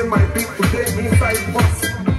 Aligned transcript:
Day 0.00 0.06
my 0.08 0.24
people 0.32 0.66
they 0.72 1.08
inside 1.08 1.52
bus. 1.52 2.09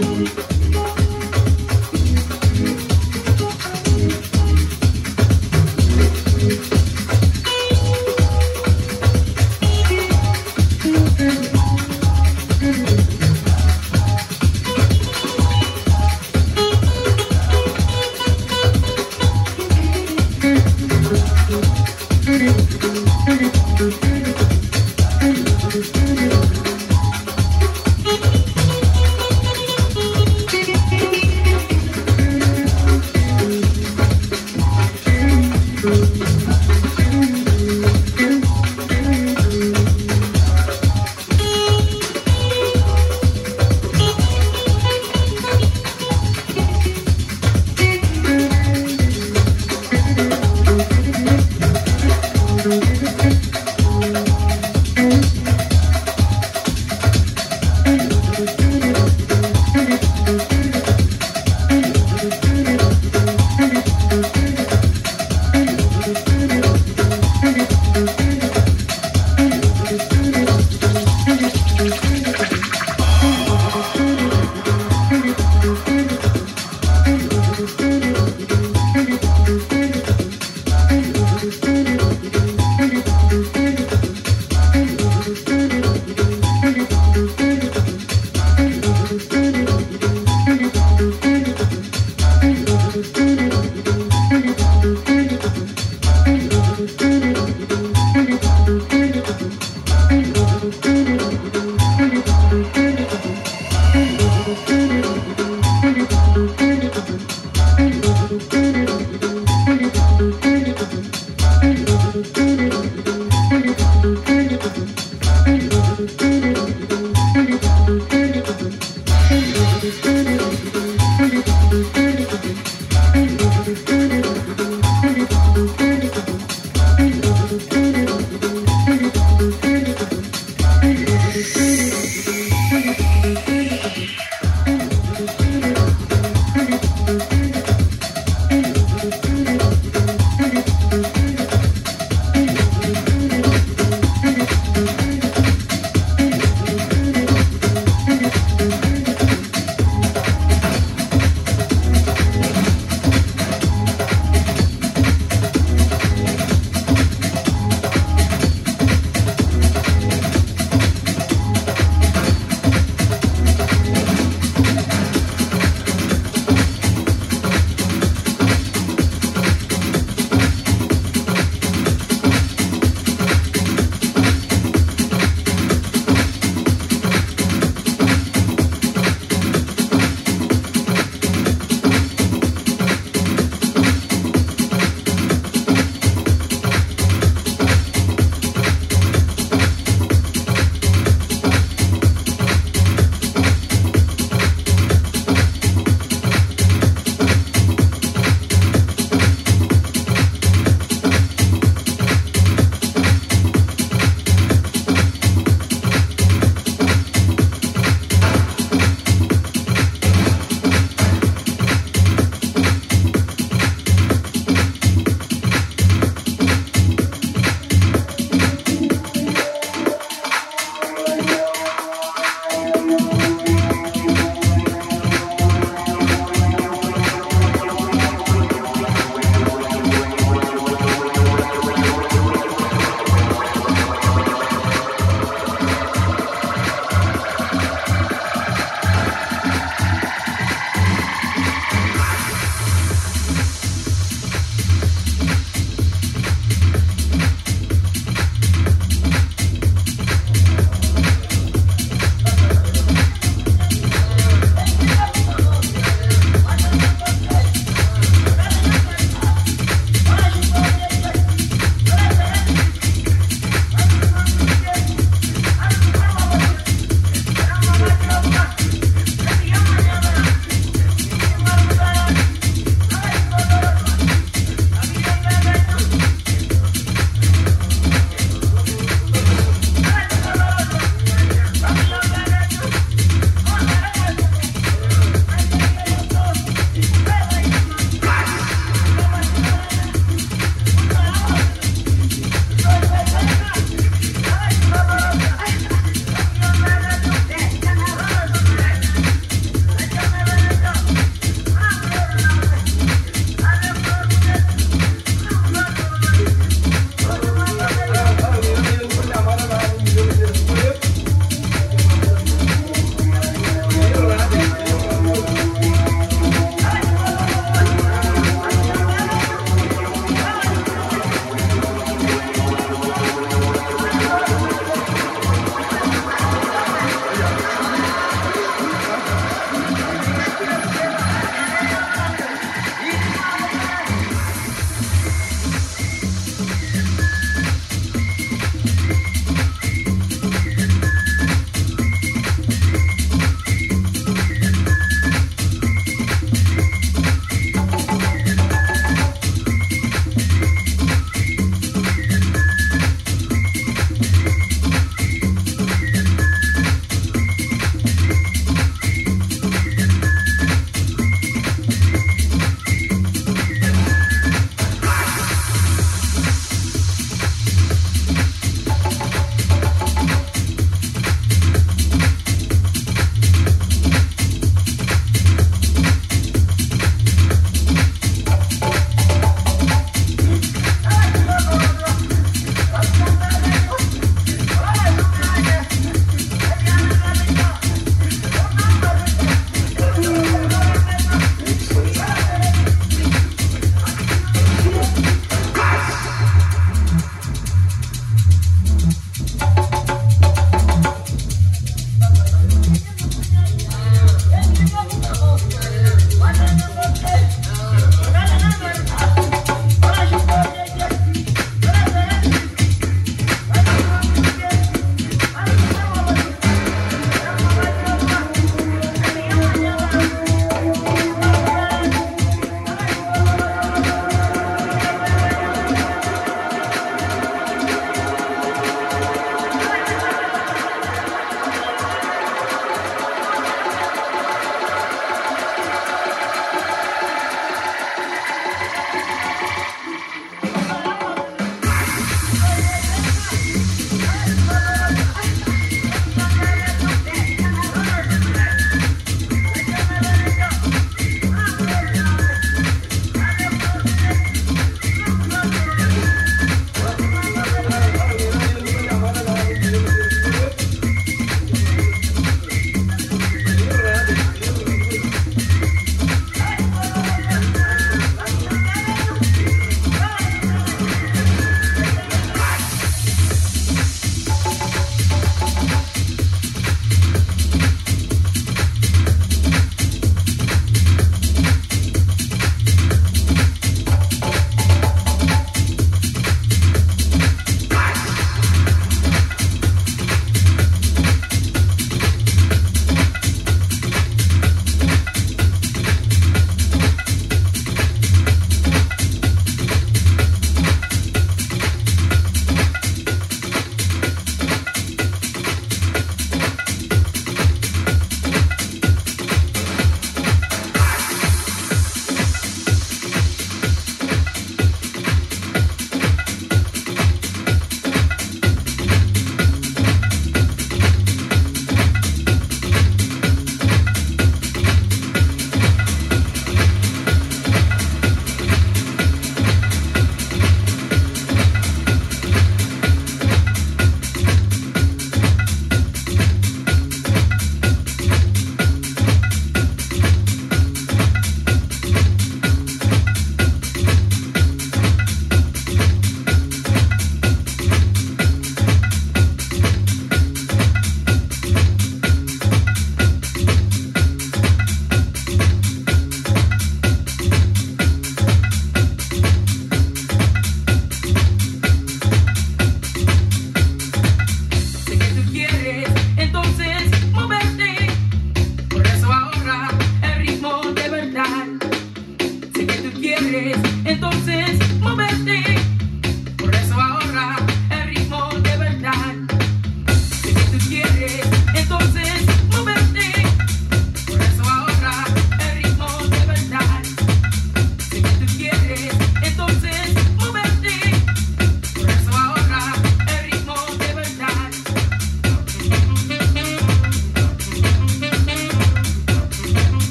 Música 0.00 0.99